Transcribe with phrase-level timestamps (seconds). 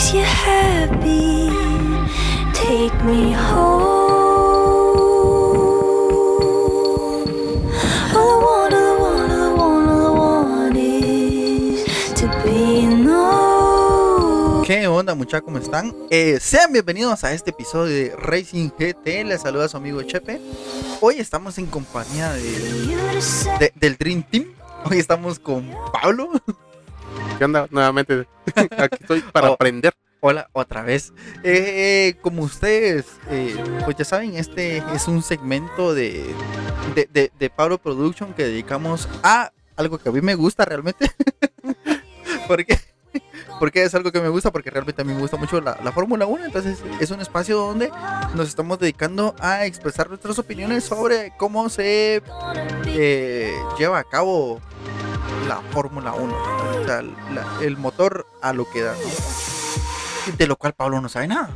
[0.00, 1.50] makes you happy.
[2.54, 3.90] Take me home.
[8.14, 11.84] All I want, all I want, all I want, all I want is
[12.14, 14.64] to be known.
[14.64, 15.44] ¿Qué onda muchachos?
[15.44, 15.94] ¿Cómo están?
[16.10, 19.24] Eh, sean bienvenidos a este episodio de Racing GT.
[19.24, 20.40] Les saluda su amigo Chepe.
[21.02, 22.40] Hoy estamos en compañía de,
[23.58, 24.46] de- del Dream Team.
[24.90, 26.30] Hoy estamos con Pablo.
[27.40, 27.66] ¿Qué onda?
[27.70, 28.26] Nuevamente,
[28.76, 29.54] aquí estoy para Oh.
[29.54, 29.94] aprender.
[30.20, 31.14] Hola, otra vez.
[31.42, 33.56] Eh, como ustedes, eh,
[33.86, 36.34] pues ya saben, este es un segmento de,
[36.94, 41.10] de, de- de Pablo Production que dedicamos a algo que a mí me gusta realmente.
[42.46, 42.78] porque,
[43.60, 45.92] porque es algo que me gusta, porque realmente a mí me gusta mucho la, la
[45.92, 46.46] Fórmula 1.
[46.46, 47.92] Entonces es un espacio donde
[48.34, 52.22] nos estamos dedicando a expresar nuestras opiniones sobre cómo se
[52.86, 54.60] eh, lleva a cabo
[55.46, 56.26] la Fórmula 1.
[56.26, 56.80] ¿no?
[56.80, 58.94] O sea, la- el motor a lo que da.
[60.36, 61.50] De lo cual Pablo no sabe nada.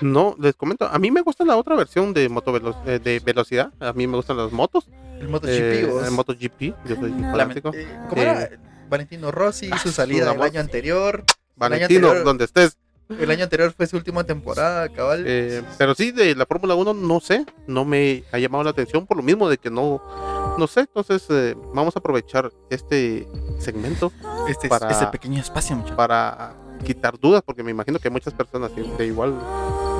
[0.00, 3.20] No, les comento, a mí me gusta la otra versión de moto velo- eh, de
[3.20, 3.72] velocidad.
[3.80, 4.88] A mí me gustan las motos.
[5.20, 5.52] El MotoGP.
[5.52, 7.70] eh, el MotoGP, yo soy fanático.
[7.72, 8.48] eh, ¿Cómo Eh, era?
[8.92, 10.46] Valentino Rossi, ah, su salida una el voz.
[10.48, 11.24] año anterior.
[11.56, 12.76] Valentino, anterior- donde estés.
[13.18, 15.24] El año anterior fue su última temporada, cabal.
[15.26, 19.06] Eh, pero sí, de la Fórmula 1 no sé, no me ha llamado la atención
[19.06, 20.00] por lo mismo de que no,
[20.56, 20.80] no sé.
[20.80, 23.26] Entonces eh, vamos a aprovechar este
[23.58, 24.12] segmento
[24.48, 25.96] este, para- este pequeño espacio, muchachos.
[25.96, 26.54] para
[26.84, 29.34] quitar dudas, porque me imagino que hay muchas personas que igual,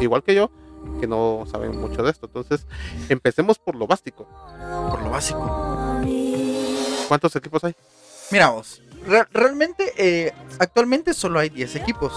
[0.00, 0.50] igual que yo,
[1.00, 2.26] que no saben mucho de esto.
[2.26, 2.66] Entonces,
[3.10, 4.26] empecemos por lo básico.
[4.90, 6.00] Por lo básico.
[7.08, 7.74] ¿Cuántos equipos hay?
[8.32, 12.12] Mira vos, re- realmente eh, actualmente solo hay 10 equipos.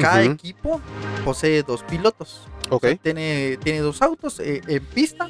[0.00, 0.80] Cada equipo
[1.24, 2.48] posee dos pilotos.
[2.70, 2.86] Ok.
[3.02, 5.28] Tiene, tiene dos autos eh, en pista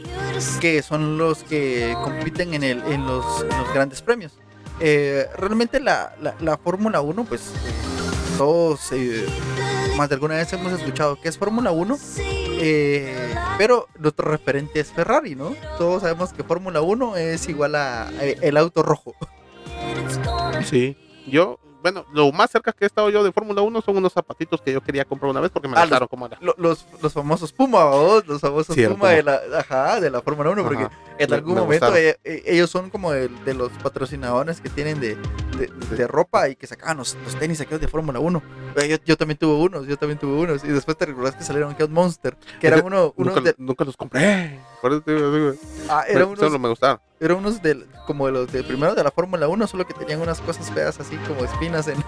[0.61, 4.33] que son los que compiten en, el, en, los, en los grandes premios.
[4.81, 7.51] Eh, realmente la, la, la Fórmula 1, pues
[8.39, 9.27] todos eh,
[9.97, 14.93] más de alguna vez hemos escuchado que es Fórmula 1, eh, pero nuestro referente es
[14.93, 15.55] Ferrari, ¿no?
[15.79, 19.15] Todos sabemos que Fórmula 1 es igual a, a el auto rojo.
[20.65, 20.97] Sí.
[21.27, 24.61] Yo, bueno, lo más cerca que he estado yo de Fórmula 1 son unos zapatitos
[24.61, 26.39] que yo quería comprar una vez porque me Ah, gustaron como era.
[26.41, 28.27] Lo- Los, los famosos Puma, ¿vos?
[28.27, 29.09] los famosos Puma, Puma.
[29.11, 30.93] de la, ajá, de la Fórmula 1, porque Ajá.
[31.25, 35.01] En algún me momento eh, eh, ellos son como el- de los patrocinadores que tienen
[35.01, 35.17] de,
[35.59, 38.43] de, de ropa y que sacaban los, los tenis aquellos de Fórmula 1.
[38.77, 40.65] Eh, Yo, yo también tuve unos, yo también tuve unos.
[40.65, 43.85] Y después te recordás que salieron aquellos Monster, que eran uno, unos Nunca, de, nunca
[43.85, 44.59] los compré.
[45.89, 47.01] Ah, eran solo unos, me gustaron.
[47.21, 50.21] eran unos del- como de los de primero de la Fórmula 1, solo que tenían
[50.21, 52.03] unas cosas feas así como espinas en,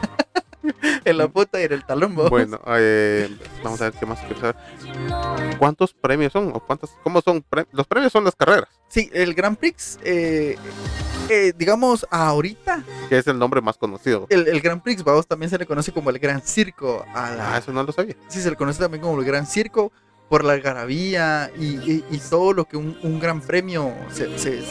[1.04, 2.14] en la puta y en el talón.
[2.14, 2.30] ¿vos?
[2.30, 3.28] Bueno, eh,
[3.62, 4.56] vamos a ver qué más quiero saber.
[5.58, 6.50] ¿Cuántos premios son?
[6.54, 7.42] ¿O cuántas, ¿Cómo son?
[7.42, 10.56] pre- Los premios son las carreras, Sí, el Grand Prix, eh,
[11.28, 14.26] eh, digamos, ahorita que es el nombre más conocido.
[14.30, 17.04] el, el Grand Prix, vamos, también se le conoce como el Gran Circo.
[17.14, 18.14] A la, Ah, eso no lo sabía.
[18.28, 19.92] sí, se le conoce también como el Gran Circo
[20.28, 24.64] por la algarabía y, y- y todo lo que un, un gran premio se, se-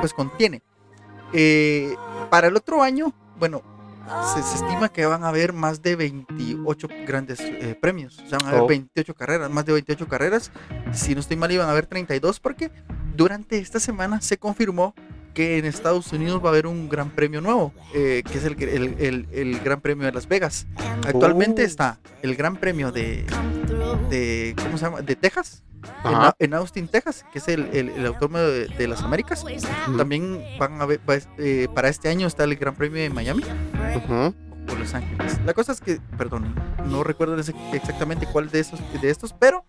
[0.00, 0.62] pues contiene.
[1.32, 1.94] Eh,
[2.28, 3.62] para el otro año, bueno,
[4.34, 8.18] se, se estima que van a haber más de 28 grandes eh, premios.
[8.18, 8.66] O sea, van a haber Oh.
[8.66, 10.50] 28 carreras, más de 28 carreras.
[10.92, 12.70] Si no estoy mal, iban a haber 32 porque
[13.16, 14.94] durante esta semana se confirmó
[15.34, 18.60] que en Estados Unidos va a haber un gran premio nuevo, eh, que es el,
[18.62, 20.66] el- el- el Gran Premio de Las Vegas.
[21.06, 21.66] Actualmente Oh.
[21.66, 23.24] está el Gran Premio de,
[24.10, 25.02] de ¿cómo se llama?
[25.02, 25.62] De Texas,
[26.40, 29.44] en, Austin, Texas, que es el, el, el autódromo de, de las Américas.
[29.96, 33.44] También van a ver, va- eh, para este año está el Gran Premio de Miami
[34.68, 35.40] O Los Ángeles.
[35.44, 36.54] La cosa es que, perdón,
[36.86, 37.36] no recuerdo
[37.72, 39.64] exactamente cuál de esos de estos, pero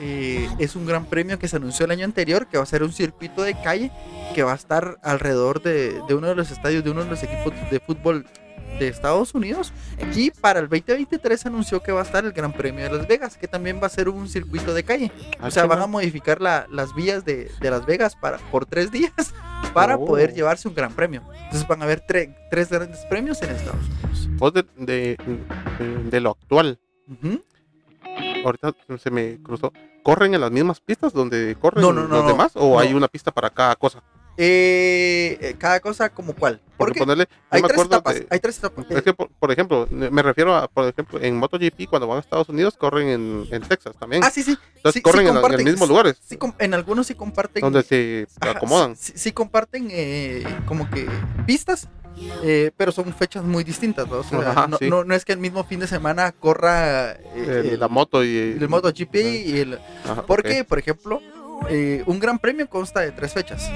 [0.00, 2.82] eh, es un gran premio que se anunció el año anterior, que va a ser
[2.82, 3.90] un circuito de calle
[4.34, 7.22] que va a estar alrededor de, de uno de los estadios de uno de los
[7.22, 8.26] equipos de fútbol
[8.78, 9.72] de Estados Unidos.
[10.14, 13.06] Y para el 2023 se anunció que va a estar el Gran Premio de Las
[13.08, 15.12] Vegas, que también va a ser un circuito de calle.
[15.40, 18.66] Ah, O sea, van a modificar la- las vías de, de Las Vegas para, por
[18.66, 19.12] tres días
[19.74, 20.04] para Oh.
[20.06, 21.22] poder llevarse un gran premio.
[21.44, 24.28] Entonces van a haber tre- tres grandes premios en Estados Unidos.
[24.38, 25.16] Vos de, de,
[26.10, 26.78] de- lo actual,
[28.44, 29.72] ahorita se me cruzó.
[30.02, 32.52] ¿Corren en las mismas pistas donde corren No, no, no, los demás?
[32.54, 34.02] ¿O hay una pista para cada cosa?
[34.40, 36.60] Eh, eh, cada cosa como cuál.
[36.76, 38.14] Porque Porque ponerle, yo hay me tres acuerdo etapas.
[38.14, 38.86] de- Hay tres etapas.
[38.88, 42.20] Es que, por, por ejemplo, me refiero a, por ejemplo, en MotoGP, cuando van a
[42.20, 44.22] Estados Unidos, corren en, en Texas también.
[44.22, 44.56] ah, sí, sí.
[44.76, 47.60] Entonces sí, corren sí en, en los mismos lugares, sí en algunos sí comparten.
[47.62, 48.96] donde se ajá, acomodan.
[48.96, 51.08] Sí, sí comparten eh, como que
[51.44, 51.88] pistas,
[52.44, 54.06] eh, pero son fechas muy distintas.
[54.06, 54.18] ¿no?
[54.18, 57.18] O sea, Ajá, no, no, no es que el mismo fin de semana corra eh,
[57.34, 59.80] El- el, la moto y el MotoGP y el.
[60.04, 61.20] Ajá, Porque, por ejemplo,
[61.68, 63.70] eh, un gran premio consta de tres fechas.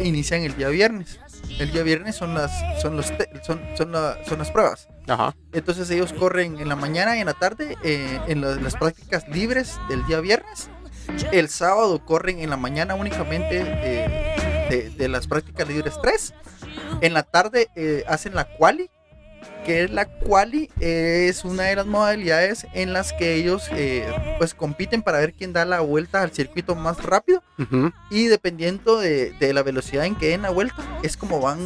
[0.00, 1.20] Inician el día viernes.
[1.58, 2.50] El día viernes son las,
[2.82, 4.88] son los, te- son, son, la- son las pruebas.
[5.08, 5.34] Ajá.
[5.52, 9.28] Entonces ellos corren en la mañana y en la tarde eh, en la- las prácticas
[9.28, 10.68] libres del día viernes.
[11.30, 16.34] El sábado corren en la mañana únicamente eh, de, de las prácticas libres 3.
[17.00, 17.68] En la tarde
[18.08, 18.90] hacen la quali,
[19.66, 24.06] que es la quali es una de las modalidades en las que ellos eh,
[24.38, 27.90] pues compiten para ver quién da la vuelta al circuito más rápido Ujú.
[28.08, 31.58] y dependiendo de, de la velocidad en que den la vuelta, es como van,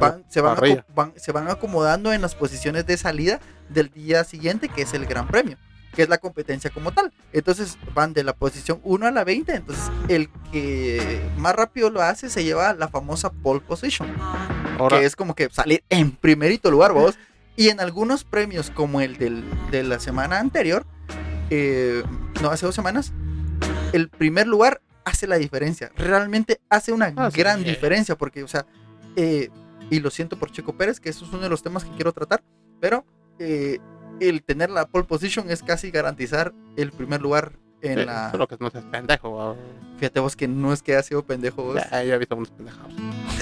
[0.00, 0.56] van- se, van,
[0.94, 5.06] van- se van acomodando en las posiciones de salida del día siguiente, que es el
[5.06, 5.56] Gran Premio,
[5.94, 7.12] que es la competencia como tal.
[7.32, 12.02] Entonces van de la posición 1 a la 20, entonces el que más rápido lo
[12.02, 14.08] hace se lleva la famosa pole position,
[14.82, 17.18] Ahora, que es como que salir en primerito lugar, vos.
[17.56, 20.86] Y en algunos premios, como el del, de la semana anterior,
[21.50, 22.02] eh,
[22.40, 23.12] no, hace dos semanas,
[23.92, 25.90] el primer lugar hace la diferencia.
[25.96, 27.38] Realmente hace una Ah, sí.
[27.38, 28.64] gran diferencia, porque, o sea,
[29.16, 29.50] eh,
[29.90, 32.12] y lo siento por Checo Pérez, que eso es uno de los temas que quiero
[32.12, 32.42] tratar,
[32.80, 33.04] pero
[33.38, 33.78] eh,
[34.20, 37.52] el tener la pole position es casi garantizar el primer lugar
[37.82, 38.30] en eh, la...
[38.30, 39.34] solo que no seas pendejo.
[39.34, 39.56] va.
[39.98, 41.64] Fíjate vos que no es que ha sido pendejo.
[41.64, 41.74] vos.
[41.90, 42.92] Ya, he visto unos pendejados.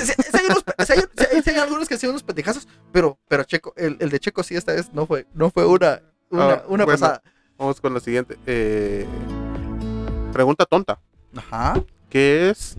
[0.07, 3.45] Sí, sí hay, unos- sí hay- sí hay algunos que sido unos pendejazos, pero, pero
[3.45, 6.01] Checo, el, el de Checo sí esta vez no fue, no fue una,
[6.31, 7.01] una, Ah, una bueno.
[7.01, 7.23] pasada.
[7.59, 8.39] Vamos con la siguiente.
[8.47, 9.07] Eh,
[10.33, 11.01] pregunta tonta.
[11.37, 11.83] Ajá.
[12.09, 12.77] ¿Qué es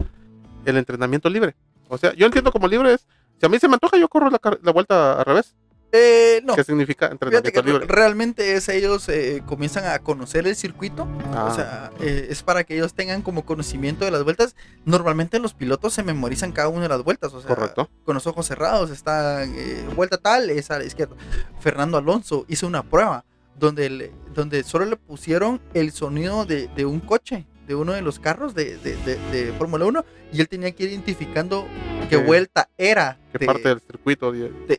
[0.66, 1.56] el entrenamiento libre?
[1.88, 3.08] O sea, yo entiendo como libre es.
[3.40, 5.56] Si a mí se me antoja, yo corro la, la vuelta al revés.
[5.92, 6.56] Eh, no.
[6.56, 7.86] ¿Qué significa entrenamiento libre?
[7.88, 12.64] realmente es ellos eh, comienzan a conocer el circuito, Ah, o sea, eh, es para
[12.64, 14.56] que ellos tengan como conocimiento de las vueltas.
[14.86, 17.90] Normalmente los pilotos se memorizan cada una de las vueltas, o sea, correcto.
[18.06, 21.16] con los ojos cerrados, está eh, vuelta tal, es a la izquierda.
[21.60, 23.26] Fernando Alonso hizo una prueba
[23.60, 28.02] donde, le- donde solo le pusieron el sonido de, de un coche, de uno de
[28.02, 31.68] los carros de, de, de- de Fórmula 1, y él tenía que ir identificando
[32.10, 33.18] qué vuelta era.
[33.38, 34.34] ¿Qué parte del circuito?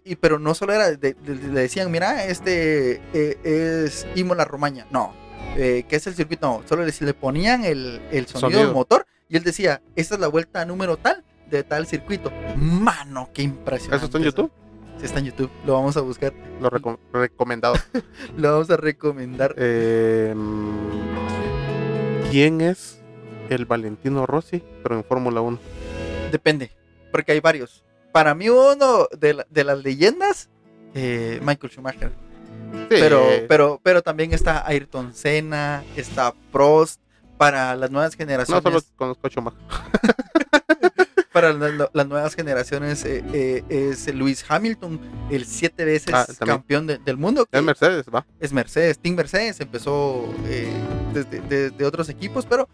[0.05, 4.87] y, pero no solo era, le decían, mira, este eh, es Imola Romaña.
[4.91, 5.15] No,
[5.57, 6.47] eh, ¿qué es el circuito?
[6.47, 10.21] No, solo le, le ponían el, el sonido, del motor y él decía, esta es
[10.21, 12.31] la vuelta número tal de tal circuito.
[12.57, 13.97] Mano, qué impresionante.
[13.97, 14.51] ¿Eso está en YouTube?
[14.99, 15.51] Sí, está en YouTube.
[15.67, 16.33] Lo vamos a buscar.
[16.61, 17.75] Lo reco- recomendado.
[18.37, 19.55] Lo vamos a recomendar.
[19.57, 20.35] Eh,
[22.33, 22.99] ¿Quién es
[23.51, 25.59] el Valentino Rossi, pero en Fórmula 1?
[26.31, 26.73] Depende,
[27.11, 27.85] porque hay varios.
[28.11, 30.49] Para mí uno de, la- de las leyendas,
[30.95, 32.11] eh, Michael Schumacher.
[32.73, 37.01] Sí, Pero, pero, pero también está Ayrton Senna, está Prost.
[37.37, 39.61] Para las nuevas no generaciones, solo conozco a Schumacher.
[41.33, 45.01] para la- las nuevas generaciones eh, eh, es Lewis Hamilton,
[45.31, 47.47] el siete veces Ah, campeón de- del mundo.
[47.51, 48.27] Es Mercedes, va.
[48.41, 50.69] es Mercedes, Team Mercedes empezó eh,
[51.15, 52.69] desde de, de otros equipos, pero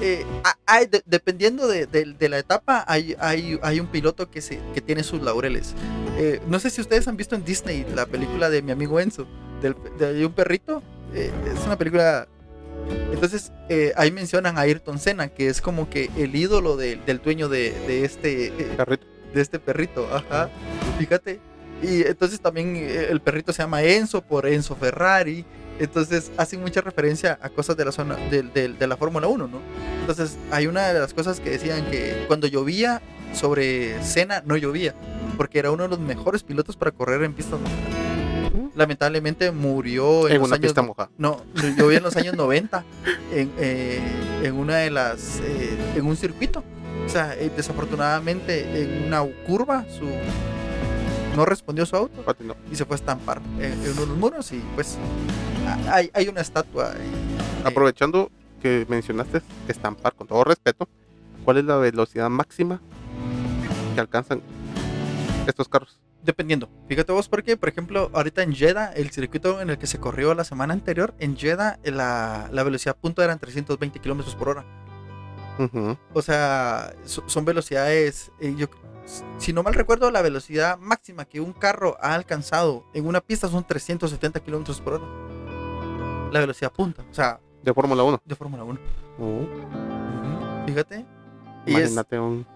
[0.00, 4.30] eh, ha- hay- de- dependiendo de, de- de la etapa, hay, hay, hay un piloto
[4.30, 5.74] que, se, que tiene sus laureles.
[6.18, 9.26] Eh, no sé si ustedes han visto en Disney la película de mi amigo Enzo,
[9.62, 10.82] del, de un perrito.
[11.14, 12.28] eh, es una película...
[13.12, 17.18] Entonces eh, ahí mencionan a Ayrton Senna, que es como que el ídolo de- del
[17.18, 18.46] dueño de, de este...
[18.48, 19.06] eh, Carrito.
[19.34, 20.48] de este perrito, ajá,
[20.98, 21.40] fíjate.
[21.82, 25.44] Y entonces también eh, el perrito se llama Enzo por Enzo Ferrari.
[25.78, 29.46] Entonces hacen mucha referencia a cosas de la zona de, de- de la Fórmula 1,
[29.46, 29.60] ¿no?
[30.00, 33.02] Entonces hay una de las cosas que decían que cuando llovía
[33.34, 34.94] sobre Senna no llovía,
[35.36, 38.05] porque era uno de los mejores pilotos para correr en pistas mojadas.
[38.76, 41.10] Lamentablemente murió en, En los una años pista mojada.
[41.18, 41.42] no,
[41.76, 42.84] llovió en los años 90
[43.32, 44.00] en, eh,
[44.42, 46.62] en una de las eh, en un circuito.
[47.04, 50.04] O sea, eh, desafortunadamente en una curva su
[51.36, 52.54] no respondió su auto Patinó.
[52.70, 54.96] y se fue a estampar en, en uno de los muros y pues
[55.88, 56.92] hay, hay una estatua.
[57.64, 58.30] Aprovechando
[58.62, 60.88] que mencionaste estampar, con todo respeto,
[61.44, 62.80] ¿cuál es la velocidad máxima
[63.94, 64.40] que alcanzan
[65.46, 65.98] estos carros?
[66.22, 66.68] Dependiendo.
[66.88, 70.34] Fíjate vos porque, por ejemplo, ahorita en Jeddah, el circuito en el que se corrió
[70.34, 74.64] la semana anterior, en Jeddah la, la velocidad punto eran 320 kilómetros por hora.
[76.12, 78.30] O sea, so- son velocidades.
[78.40, 78.66] eh, yo,
[79.38, 83.48] si no mal recuerdo, la velocidad máxima que un carro ha alcanzado en una pista
[83.48, 85.04] son 370 kilómetros por hora.
[86.32, 88.20] La velocidad punta, o sea, De Fórmula 1.
[88.24, 88.80] de Fórmula 1.
[89.18, 89.46] Uh,
[90.66, 91.06] Fíjate.
[91.64, 92.46] Y es- imagínate un.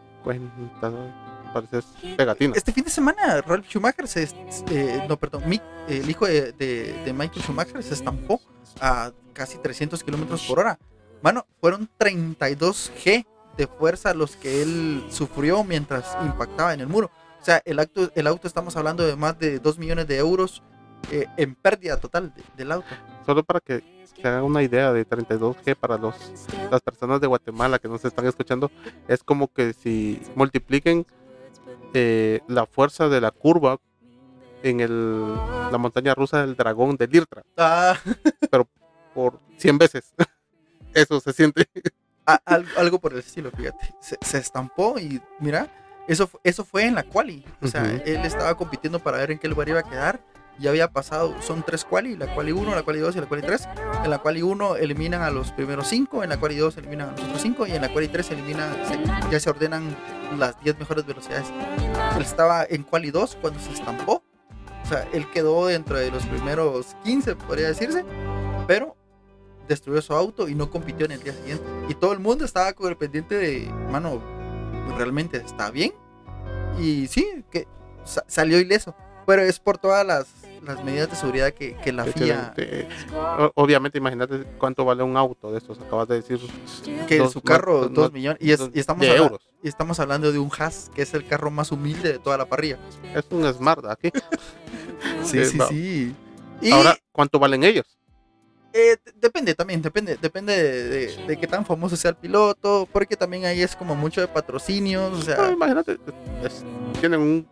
[1.53, 1.85] Pareces
[2.17, 2.55] pegatina.
[2.57, 4.29] este fin de semana, Ralf Schumacher se.
[4.71, 8.41] eh, no, perdón, Mick, el hijo de, de- de Michael Schumacher se estampó
[8.81, 10.79] a casi 300 kilómetros por hora.
[11.23, 13.27] Mano, fueron 32 G
[13.57, 17.11] de fuerza los que él sufrió mientras impactaba en el muro.
[17.41, 20.63] O sea, el, auto, el auto estamos hablando de más de 2 millones de euros
[21.11, 22.89] eh, en pérdida total de- del auto.
[23.27, 23.83] Solo para que
[24.15, 26.15] se hagan una idea de 32G para los,
[26.71, 28.71] las personas de Guatemala que nos están escuchando,
[29.09, 31.07] es como que si multipliquen
[31.95, 33.79] eh, la fuerza de la curva
[34.63, 35.35] en el,
[35.73, 37.97] la montaña rusa del dragón de Lirtra Ah,
[39.15, 40.15] por 100 veces.
[40.95, 41.67] Eso se siente.
[42.77, 43.95] algo por el estilo, fíjate.
[44.01, 45.69] Se, se estampó y mira,
[46.09, 47.45] eso, eso fue en la quali.
[47.63, 50.21] O sea, él estaba compitiendo para ver en qué lugar iba a quedar.
[50.61, 53.43] Ya había pasado, son tres quali, la quali 1, la quali 2 y la quali
[53.43, 53.67] 3.
[54.05, 57.13] En la quali 1 eliminan a los primeros 5, en la quali 2 eliminan a
[57.13, 59.01] los otros 5 y en la quali 3 eliminan, se-
[59.31, 59.97] ya se ordenan
[60.39, 61.47] las 10 mejores velocidades.
[62.17, 64.23] Él estaba en quali 2 cuando se estampó.
[64.85, 68.05] O sea, él quedó dentro de los primeros 15, podría decirse,
[68.67, 68.97] pero
[69.67, 71.65] destruyó su auto y no compitió en el día siguiente.
[71.89, 74.21] Y todo el mundo estaba con el pendiente de, mano,
[74.99, 75.93] realmente está bien.
[76.79, 77.67] Y sí, que
[78.05, 78.95] sa- salió ileso.
[79.27, 80.27] Pero es por todas las,
[80.65, 82.89] las medidas de seguridad que, que la FIA, Excelente.
[83.55, 85.79] Obviamente, imagínate cuánto vale un auto de estos.
[85.81, 86.39] Acabas de decir.
[87.09, 88.39] que dos- su carro, más- 2 más- millones.
[88.43, 89.41] Y, es- dos- y estamos de euros.
[89.63, 92.47] y estamos hablando de un Haas, que es el carro más humilde de toda la
[92.47, 92.79] parrilla.
[93.15, 94.11] Es un Smart aquí.
[95.25, 96.15] Sí, Eh, sí, sí.
[96.61, 97.87] Y Ahora, ¿cuánto valen ellos?
[98.73, 103.17] eh, depende también, depende, depende de, de- de qué tan famoso sea el piloto, porque
[103.17, 105.99] también ahí es como mucho de patrocinios, o No, sea, imagínate.
[106.45, 106.63] es-
[107.01, 107.49] tienen un.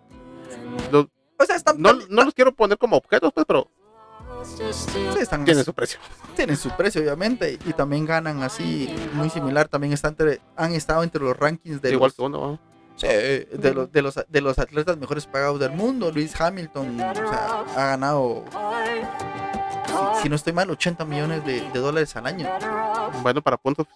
[0.93, 1.07] los-
[1.39, 3.69] o sea, están, no, no los quiero poner como objetos, pues, pero
[4.45, 4.63] sí,
[5.21, 5.99] están tienen su precio.
[6.37, 11.03] tienen su precio obviamente y también ganan así muy similar también están entre- han estado
[11.03, 12.39] entre los rankings de Igual los, que uno.
[12.53, 12.61] ¿no?
[12.97, 17.15] sí, de los de los de los atletas mejores pagados del mundo Luis Hamilton o
[17.15, 18.45] sea, ha ganado
[20.17, 22.49] si, si no estoy mal 80 millones de, de dólares al año
[23.23, 23.87] Bueno, para puntos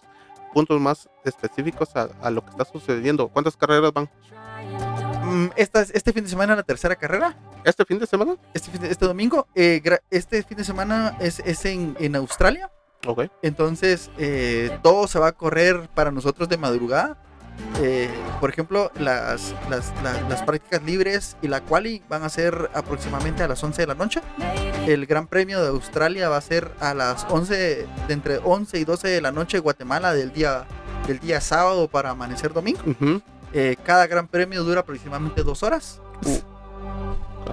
[0.53, 3.27] puntos más específicos a, a lo que está sucediendo.
[3.27, 4.07] ¿Cuántas carreras van?
[5.33, 8.35] Mm, esta, es- este fin de semana la tercera carrera ¿Este fin de semana?
[8.53, 12.69] este, fin de- este domingo eh, este fin de semana es, es en, en Australia
[13.05, 13.23] Ok.
[13.41, 17.17] Entonces, eh, todo se va a correr para nosotros de madrugada.
[17.81, 18.09] Eh,
[18.39, 23.43] por ejemplo, las, las, la- las prácticas libres y la quali van a ser aproximadamente
[23.43, 24.21] a las 11 de la noche.
[24.87, 27.55] El Gran Premio de Australia va a ser a las 11,
[28.07, 30.63] de entre 11 y 12 de la noche Guatemala del día,
[31.05, 32.79] del día sábado para amanecer domingo.
[32.85, 33.21] Ujú.
[33.53, 36.01] Eh, cada Gran Premio dura aproximadamente dos horas.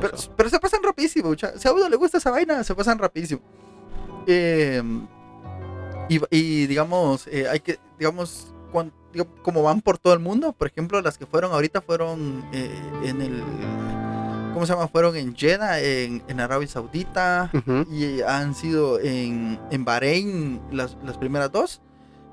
[0.01, 3.41] Pero, pero se pasan rapidísimo, Si a uno le gusta esa vaina, se pasan rapidísimo.
[4.27, 4.83] Eh,
[6.09, 10.53] y, y, digamos, eh, hay que, digamos, cuan- digo, como van por todo el mundo,
[10.53, 12.71] por ejemplo, las que fueron ahorita fueron eh,
[13.05, 13.43] en el,
[14.55, 14.89] ¿cómo se llama?
[14.89, 17.87] Fueron en Jeddah, en, en Arabia Saudita, Ujú.
[17.93, 21.81] y han sido en, en Bahrein las, las primeras dos.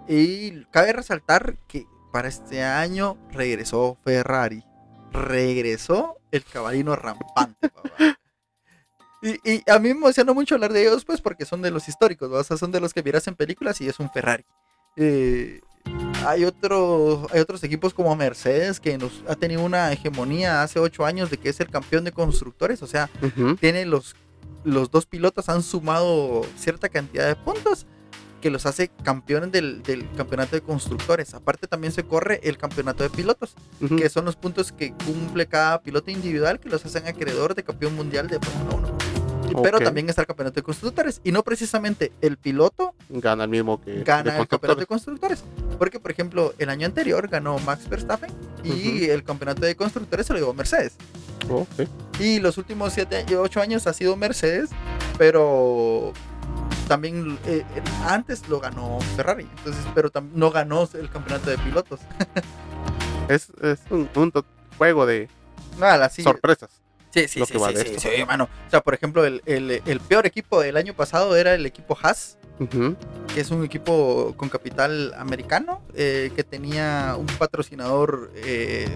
[0.07, 4.63] Y cabe resaltar que para este año regresó Ferrari.
[5.11, 8.19] Regresó el caballino rampante, papá.
[9.21, 11.87] Y, y a mí me emociona mucho hablar de ellos, pues, porque son de los
[11.87, 12.37] históricos, ¿no?
[12.37, 14.45] O sea, son de los que miras en películas y es un Ferrari.
[14.95, 15.59] Eh,
[16.25, 21.05] hay, otro, hay otros equipos como Mercedes que nos ha tenido una hegemonía hace ocho
[21.05, 22.83] años de que es el campeón de constructores.
[22.83, 23.55] O sea, Ujú.
[23.55, 24.15] tiene los,
[24.63, 27.87] los dos pilotos han sumado cierta cantidad de puntos
[28.47, 31.33] que los hace campeones del, del campeonato de constructores.
[31.33, 33.97] Aparte también se corre el campeonato de pilotos, Ujú.
[33.97, 37.93] que son los puntos que cumple cada piloto individual que los hacen acreedor de campeón
[37.93, 38.97] mundial de Fórmula 1.
[39.51, 43.49] Y- Pero también está el campeonato de constructores y no precisamente el piloto Gana el
[43.49, 44.01] mismo que.
[44.03, 45.43] gana el campeonato de constructores.
[45.77, 48.31] Porque, por ejemplo, el año anterior ganó Max Verstappen
[48.63, 50.93] y el campeonato de constructores se lo llevó Mercedes.
[51.49, 51.85] Oh, sí.
[52.23, 54.69] Y los últimos 7 y 8 años ha sido Mercedes,
[55.17, 56.13] pero
[56.87, 61.99] también eh, eh, antes lo ganó Ferrari, entonces, pero no ganó el campeonato de pilotos.
[63.29, 64.31] Es, es un, un
[64.77, 65.27] juego de
[65.77, 66.69] Nada, sí, sorpresas.
[67.11, 68.45] sí, sí, lo sí, que va sí, de mano.
[68.67, 71.97] O sea, por ejemplo, el, el- el peor equipo del año pasado era el equipo
[72.01, 72.37] Haas,
[73.33, 78.87] que es un equipo con capital americano, eh, que tenía un patrocinador eh,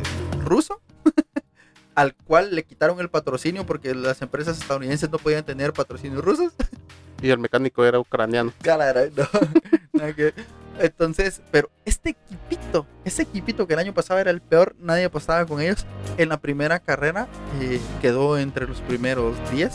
[0.45, 0.81] ruso,
[1.95, 6.53] al cual le quitaron el patrocinio porque las empresas estadounidenses no podían tener patrocinios rusos.
[7.21, 8.51] Y el mecánico era ucraniano.
[9.93, 10.03] No,
[10.79, 15.45] Entonces, pero este equipito, ese equipito que el año pasado era el peor, nadie apostaba
[15.45, 15.85] con ellos.
[16.17, 17.27] En la primera carrera
[17.59, 19.71] eh, quedó entre los primeros 10,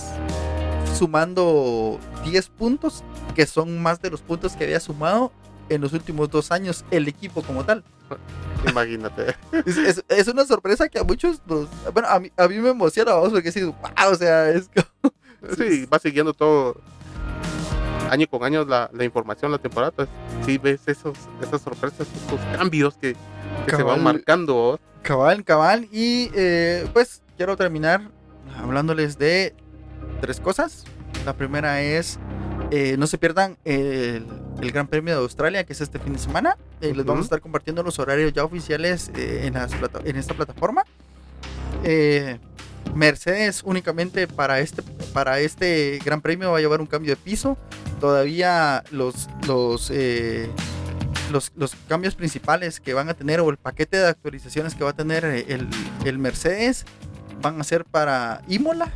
[0.99, 5.33] sumando 10 puntos, que son más de los puntos que había sumado
[5.69, 7.85] en los últimos dos años el equipo como tal.
[8.69, 9.35] Imagínate.
[9.67, 11.69] Es, es- es una sorpresa que a muchos nos...
[11.93, 13.75] Bueno, a mí, a mí me emociona, vamos, porque sí, wow,
[14.11, 15.13] o sea, es como...
[15.57, 16.81] Sí, va siguiendo todo
[18.11, 19.93] año con año la, la información, la temporada.
[19.93, 20.09] pues,
[20.45, 23.15] sí ves esos, esas sorpresas, esos cambios que,
[23.67, 24.03] que se van Cabal.
[24.03, 24.81] marcando.
[25.03, 25.89] Cabal, cabal.
[25.93, 28.11] Y eh, pues quiero terminar
[28.59, 29.55] hablándoles de
[30.21, 30.85] tres cosas.
[31.25, 32.19] La primera es,
[32.71, 34.27] eh, no se pierdan el,
[34.61, 36.57] el Gran Premio de Australia, que es este fin de semana.
[36.81, 40.17] Eh, Les vamos a estar compartiendo los horarios ya oficiales eh, en, las plata- en
[40.17, 40.85] esta plataforma.
[41.85, 42.39] eh,
[42.97, 47.57] Mercedes únicamente para este, para este Gran Premio va a llevar un cambio de piso.
[48.01, 50.49] Todavía los, los, eh,
[51.31, 54.91] los, los cambios principales que van a tener o el paquete de actualizaciones que va
[54.91, 55.69] a tener eh, el,
[56.05, 56.85] el Mercedes
[57.43, 58.93] van a ser para Imola.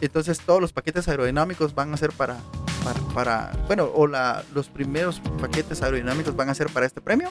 [0.00, 2.36] Entonces todos los paquetes aerodinámicos van a ser para,
[2.82, 7.30] para, para- bueno, o la, los primeros paquetes aerodinámicos van a ser para este premio.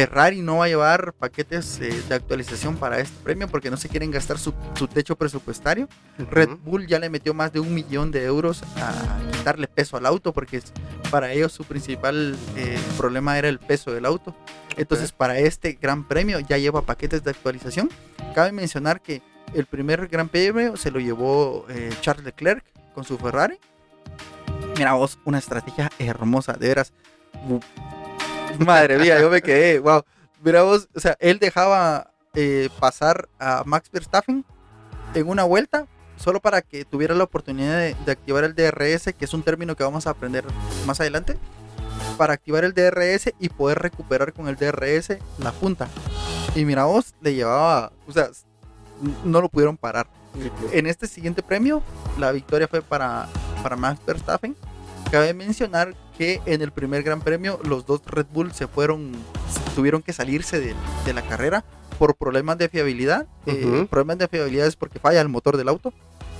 [0.00, 3.88] Ferrari no va a llevar paquetes eh, de actualización para este premio porque no se
[3.88, 5.88] quieren gastar su, su techo presupuestario.
[6.30, 6.50] Red.
[6.64, 10.32] Bull ya le metió más de un millón de euros a quitarle peso al auto
[10.34, 10.72] porque es-
[11.10, 14.36] para ellos su principal eh, problema era el peso del auto.
[14.76, 17.88] Entonces para este gran premio ya lleva paquetes de actualización.
[18.34, 19.22] Cabe mencionar que
[19.54, 23.58] el primer gran premio se lo llevó eh, Charles Leclerc con su Ferrari.
[24.76, 26.92] Mira vos, una estrategia hermosa, de veras.
[28.58, 30.02] Madre mía, yo me quedé, wow.
[30.42, 34.44] Mira vos, o sea, él dejaba eh, pasar a Max Verstappen
[35.14, 35.86] en una vuelta
[36.16, 39.76] solo para que tuviera la oportunidad de, de activar el DRS, que es un término
[39.76, 40.44] que vamos a aprender
[40.86, 41.36] más adelante,
[42.16, 45.88] para activar el DRS y poder recuperar con el DRS la punta.
[46.54, 48.30] Y mira vos, le llevaba, o sea,
[49.24, 50.06] no lo pudieron parar.
[50.72, 51.82] En este siguiente premio,
[52.18, 53.28] la victoria fue para,
[53.62, 54.56] para Max Verstappen.
[55.10, 59.12] Cabe mencionar que en el primer gran premio los dos Red Bull se fueron,
[59.74, 61.64] tuvieron que salirse de, de la carrera
[61.98, 63.26] por problemas de fiabilidad.
[63.46, 63.86] Eh, Ujú.
[63.86, 65.92] problemas de fiabilidad es porque falla el motor del auto.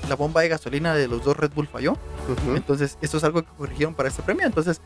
[0.08, 1.92] La bomba de gasolina de los dos Red Bull falló.
[1.92, 2.54] Ujú.
[2.56, 4.46] Entonces, esto es algo que corrigieron para este premio.
[4.46, 4.80] Entonces,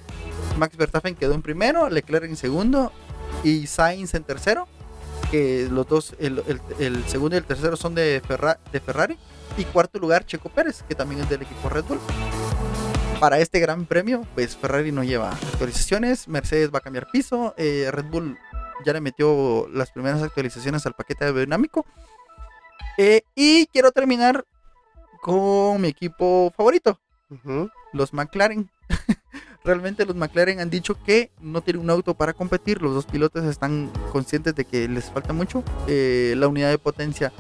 [0.59, 2.91] Max Verstappen quedó en primero, Leclerc en segundo
[3.45, 4.67] y Sainz en tercero.
[5.31, 9.19] Que los dos, el, el- el segundo y el tercero son de, Ferra- de Ferrari.
[9.59, 11.99] Y cuarto lugar, Checo Pérez, que también es del equipo Red Bull.
[13.21, 17.91] Para este gran premio, pues Ferrari no lleva actualizaciones, Mercedes va a cambiar piso, eh,
[17.93, 18.39] Red Bull
[18.83, 21.85] ya le metió las primeras actualizaciones al paquete aerodinámico.
[22.97, 24.47] Eh, y quiero terminar
[25.21, 26.99] con mi equipo favorito,
[27.93, 28.71] los McLaren.
[29.65, 32.81] Realmente los McLaren han dicho que no tienen un auto para competir.
[32.81, 35.63] Los dos pilotos están conscientes de que les falta mucho.
[35.87, 37.35] Eh, la unidad de potencia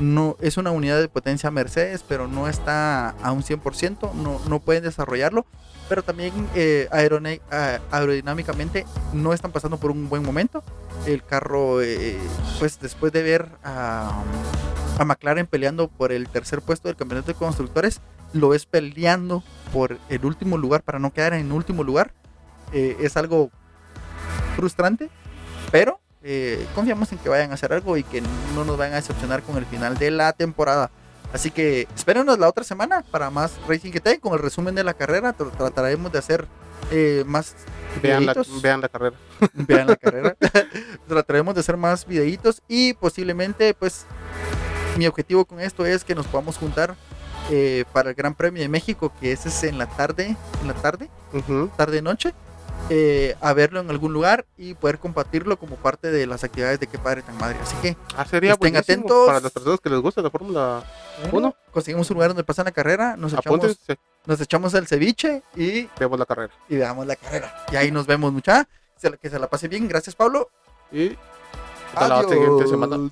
[0.00, 4.12] no es una unidad de potencia Mercedes, pero no está a un 100%.
[4.14, 5.46] No, no pueden desarrollarlo.
[5.88, 10.64] Pero también eh, aerodinámicamente no están pasando por un buen momento.
[11.06, 12.18] El carro, eh,
[12.58, 14.24] pues después de ver a,
[14.98, 18.00] a McLaren peleando por el tercer puesto del campeonato de constructores,
[18.32, 22.12] lo ves peleando por el último lugar para no quedar en último lugar.
[22.72, 23.50] Eh, es algo
[24.56, 25.10] frustrante,
[25.70, 28.22] pero eh, confiamos en que vayan a hacer algo y que
[28.54, 30.90] no nos vayan a decepcionar con el final de la temporada.
[31.32, 34.94] Así que espérenos la otra semana para más Racing que con el resumen de la
[34.94, 35.36] carrera.
[35.36, 36.46] Tr- Trataremos de hacer
[36.90, 37.54] eh, más
[38.02, 39.16] Vean la, vean la carrera.
[39.54, 40.36] Vean la carrera.
[41.08, 44.06] Trataremos de hacer más videitos y posiblemente, pues,
[44.96, 46.94] mi objetivo con esto es que nos podamos juntar
[47.50, 50.74] eh, para el Gran Premio de México, que ese es en la tarde, en la
[50.74, 51.70] tarde, Ujú.
[51.76, 52.34] tarde noche,
[52.88, 56.86] eh, a verlo en algún lugar y poder compartirlo como parte de las actividades de
[56.86, 57.58] qué padre tan madre.
[57.60, 59.26] Así que Ah, sería Estén atentos.
[59.26, 60.84] para las personas que les gusta la Fórmula
[61.32, 61.54] Uno.
[61.72, 63.96] conseguimos un lugar donde pasan la carrera, nos echamos, Apúntense,
[64.26, 66.52] nos echamos el ceviche y, vemos la carrera.
[66.68, 67.64] y veamos la carrera.
[67.72, 68.68] Y ahí nos vemos mucha.
[69.20, 69.88] Que se la pase bien.
[69.88, 70.48] Gracias, Pablo.
[70.90, 71.16] Y
[71.94, 73.10] hasta la siguiente semana.